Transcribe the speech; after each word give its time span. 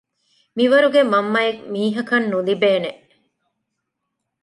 މިވަރުގެ 0.57 1.01
މަންމައެއް 1.11 1.61
މީހަކަށް 1.73 2.27
ނުލިބޭނެ 2.31 2.91